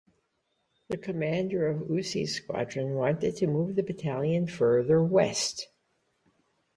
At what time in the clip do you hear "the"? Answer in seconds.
0.89-0.97, 3.75-3.83